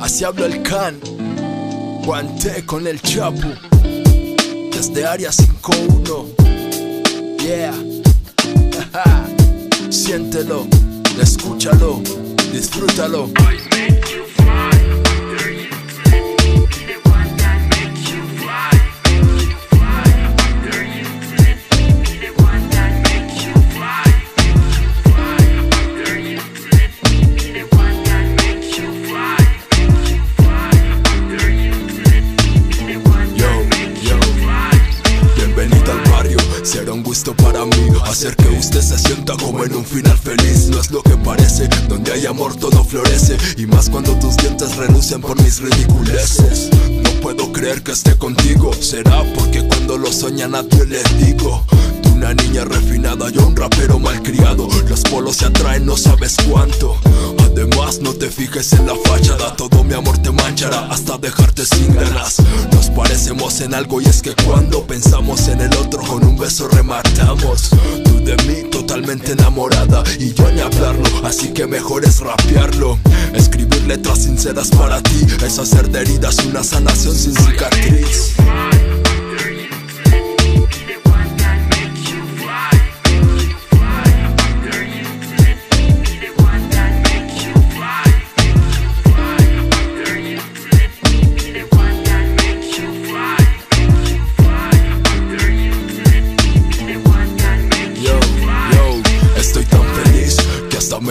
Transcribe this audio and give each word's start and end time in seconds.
Así 0.00 0.24
habla 0.24 0.46
el 0.46 0.62
can. 0.62 1.00
Guante 2.04 2.64
con 2.66 2.86
el 2.86 3.00
chapu. 3.00 3.48
Desde 4.70 5.06
área 5.06 5.32
51. 5.32 6.26
Yeah. 7.38 7.72
Siéntelo, 9.90 10.66
escúchalo, 11.20 12.00
disfrútalo. 12.52 13.30
Gusto 37.20 37.34
para 37.44 37.66
mí 37.66 37.88
hacer 38.04 38.34
que 38.34 38.48
usted 38.48 38.80
se 38.80 38.98
sienta 38.98 39.34
como 39.36 39.62
en 39.62 39.74
un 39.74 39.84
final 39.84 40.16
feliz. 40.16 40.68
No 40.68 40.80
es 40.80 40.90
lo 40.90 41.02
que 41.02 41.16
parece, 41.18 41.68
donde 41.86 42.12
hay 42.12 42.24
amor 42.24 42.56
todo 42.56 42.82
florece, 42.82 43.36
y 43.58 43.66
más 43.66 43.90
cuando 43.90 44.18
tus 44.18 44.38
dientes 44.38 44.74
relucen 44.76 45.20
por 45.20 45.36
mis 45.42 45.60
ridiculeces. 45.60 46.70
No 47.02 47.10
puedo 47.20 47.52
creer 47.52 47.82
que 47.82 47.92
esté 47.92 48.16
contigo, 48.16 48.72
será 48.72 49.22
porque 49.34 49.62
cuando 49.66 49.98
lo 49.98 50.10
sueña 50.10 50.48
nadie 50.48 50.86
le 50.86 51.02
digo. 51.22 51.62
Tú 52.02 52.10
una 52.12 52.32
niña 52.32 52.64
refinada, 52.64 53.28
yo 53.28 53.46
un 53.46 53.54
rapero 53.54 53.98
malcriado. 53.98 54.66
Los 54.88 55.02
polos 55.02 55.36
se 55.36 55.44
atraen, 55.44 55.84
no 55.84 55.98
sabes 55.98 56.36
cuánto. 56.48 56.96
No 57.98 58.14
te 58.14 58.30
fijes 58.30 58.72
en 58.74 58.86
la 58.86 58.94
fachada, 59.04 59.56
todo 59.56 59.82
mi 59.82 59.94
amor 59.94 60.16
te 60.18 60.30
manchará 60.30 60.86
hasta 60.90 61.18
dejarte 61.18 61.66
sin 61.66 61.92
ganas. 61.92 62.36
Nos 62.72 62.88
parecemos 62.90 63.60
en 63.62 63.74
algo 63.74 64.00
y 64.00 64.04
es 64.04 64.22
que 64.22 64.32
cuando 64.46 64.86
pensamos 64.86 65.48
en 65.48 65.60
el 65.60 65.74
otro 65.76 66.00
con 66.02 66.24
un 66.24 66.38
beso 66.38 66.68
rematamos. 66.68 67.70
Tú 68.04 68.24
de 68.24 68.36
mí 68.46 68.70
totalmente 68.70 69.32
enamorada 69.32 70.04
y 70.20 70.32
yo 70.32 70.50
ni 70.52 70.60
hablarlo, 70.60 71.26
así 71.26 71.48
que 71.48 71.66
mejor 71.66 72.04
es 72.04 72.20
rapearlo. 72.20 72.96
Escribir 73.34 73.82
letras 73.82 74.22
sinceras 74.22 74.70
para 74.70 75.02
ti 75.02 75.26
es 75.44 75.58
hacer 75.58 75.90
de 75.90 76.02
heridas 76.02 76.38
una 76.46 76.62
sanación 76.62 77.14
sin 77.14 77.34
cicatriz. 77.34 78.34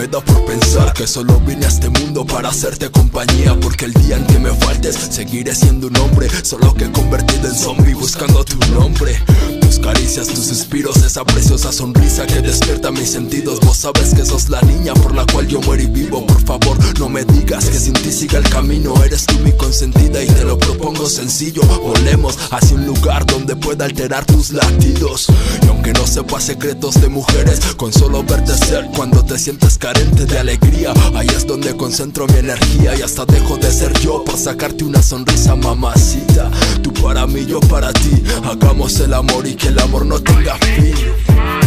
Me 0.00 0.08
da 0.08 0.20
por 0.20 0.44
pensar 0.46 0.94
que 0.94 1.06
solo 1.06 1.38
vine 1.40 1.66
a 1.66 1.68
este 1.68 1.90
mundo 1.90 2.24
para 2.24 2.48
hacerte 2.48 2.90
compañía. 2.90 3.54
Porque 3.60 3.84
el 3.84 3.92
día 3.92 4.16
en 4.16 4.26
que 4.26 4.38
me 4.38 4.50
faltes, 4.50 4.96
seguiré 4.96 5.54
siendo 5.54 5.88
un 5.88 5.96
hombre, 5.98 6.28
solo 6.42 6.72
que 6.72 6.90
convertido 6.90 7.48
en 7.48 7.54
zombie 7.54 7.94
buscando 7.94 8.42
tu 8.44 8.56
nombre. 8.72 9.20
Tus 9.60 9.78
caricias, 9.78 10.28
tus 10.28 10.46
suspiros, 10.46 10.96
esa 11.04 11.22
preciosa 11.24 11.70
sonrisa 11.70 12.26
que 12.26 12.40
despierta 12.40 12.90
mis 12.90 13.10
sentidos. 13.10 13.60
Vos 13.60 13.76
sabes 13.76 14.14
que 14.14 14.24
sos 14.24 14.48
la 14.48 14.62
niña 14.62 14.94
por 14.94 15.14
la 15.14 15.26
cual 15.26 15.46
yo 15.46 15.60
muero 15.60 15.82
y 15.82 15.86
vivo. 15.86 16.26
Por 16.26 16.42
favor, 16.44 16.78
no 16.98 17.08
me 17.10 17.24
digas 17.24 17.66
que 17.66 17.78
sin 17.78 17.92
ti 17.92 18.10
siga 18.10 18.38
el 18.38 18.48
camino. 18.48 18.94
Eres 19.04 19.26
tú 19.26 19.38
mi 19.40 19.52
te 19.52 19.89
sencillo. 21.06 21.62
Volemos 21.62 22.38
hacia 22.50 22.76
un 22.76 22.86
lugar 22.86 23.24
donde 23.26 23.56
pueda 23.56 23.84
alterar 23.84 24.24
tus 24.24 24.50
latidos. 24.52 25.26
Y 25.62 25.68
aunque 25.68 25.92
no 25.92 26.06
sepa 26.06 26.40
secretos 26.40 27.00
de 27.00 27.08
mujeres, 27.08 27.60
con 27.76 27.92
solo 27.92 28.22
verte 28.22 28.56
ser 28.56 28.86
cuando 28.94 29.24
te 29.24 29.38
sientes 29.38 29.78
carente 29.78 30.26
de 30.26 30.38
alegría, 30.38 30.92
ahí 31.14 31.28
es 31.28 31.46
donde 31.46 31.76
concentro 31.76 32.26
mi 32.26 32.38
energía 32.38 32.96
y 32.96 33.02
hasta 33.02 33.24
dejo 33.24 33.56
de 33.56 33.70
ser 33.70 33.92
yo 34.00 34.24
por 34.24 34.36
sacarte 34.36 34.84
una 34.84 35.02
sonrisa, 35.02 35.56
mamacita. 35.56 36.50
Tú 36.82 36.92
para 36.94 37.26
mí, 37.26 37.46
yo 37.46 37.60
para 37.60 37.92
ti. 37.92 38.22
Hagamos 38.44 38.98
el 39.00 39.14
amor 39.14 39.46
y 39.46 39.54
que 39.54 39.68
el 39.68 39.78
amor 39.78 40.06
no 40.06 40.20
tenga 40.20 40.56
fin. 40.56 41.59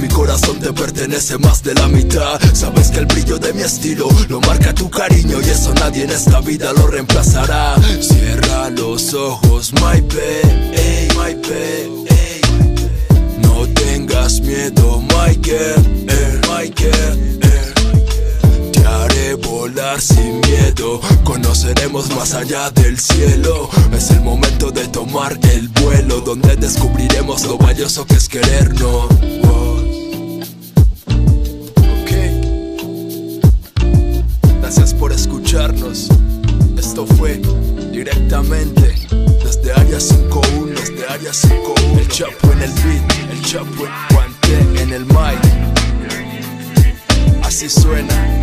Mi 0.00 0.08
corazón 0.08 0.58
te 0.60 0.72
pertenece 0.72 1.38
más 1.38 1.62
de 1.62 1.74
la 1.74 1.88
mitad 1.88 2.40
Sabes 2.52 2.90
que 2.90 3.00
el 3.00 3.06
brillo 3.06 3.38
de 3.38 3.52
mi 3.52 3.62
estilo 3.62 4.08
lo 4.28 4.40
marca 4.40 4.72
tu 4.72 4.88
cariño 4.88 5.38
Y 5.40 5.50
eso 5.50 5.74
nadie 5.74 6.04
en 6.04 6.10
esta 6.10 6.40
vida 6.40 6.72
lo 6.72 6.86
reemplazará 6.86 7.74
Cierra 8.00 8.70
los 8.70 9.14
ojos, 9.14 9.72
my 9.74 10.00
babe, 10.00 10.72
ey, 10.72 11.08
my 11.16 11.34
babe, 11.34 12.06
ey. 12.10 12.40
No 13.42 13.66
tengas 13.68 14.40
miedo, 14.40 15.00
my 15.00 15.34
girl, 15.42 15.84
eh, 16.08 16.40
my 16.48 16.72
girl, 16.76 17.38
eh. 17.42 18.84
Haré 18.86 19.34
volar 19.34 20.00
sin 20.00 20.40
miedo, 20.40 21.00
conoceremos 21.24 22.14
más 22.14 22.34
allá 22.34 22.70
del 22.70 22.98
cielo. 22.98 23.68
Es 23.92 24.10
el 24.10 24.20
momento 24.22 24.70
de 24.70 24.86
tomar 24.88 25.38
el 25.52 25.68
vuelo, 25.68 26.20
donde 26.20 26.56
descubriremos 26.56 27.44
lo 27.44 27.58
valioso 27.58 28.06
que 28.06 28.14
es 28.14 28.28
querernos. 28.28 29.06
Gracias 34.68 34.92
por 34.92 35.12
escucharnos. 35.12 36.10
Esto 36.76 37.06
fue 37.06 37.40
directamente 37.90 38.94
desde 39.42 39.72
Área 39.72 39.98
51, 39.98 40.78
desde 40.78 41.06
Área 41.08 41.32
51. 41.32 41.98
El 41.98 42.08
Chapo 42.08 42.52
en 42.52 42.62
el 42.62 42.70
beat, 42.72 43.30
el 43.32 43.40
Chapo 43.40 43.86
en 43.86 43.92
guante 44.10 44.82
en 44.82 44.92
el 44.92 45.06
mic. 45.06 45.40
Así 47.42 47.70
suena. 47.70 48.40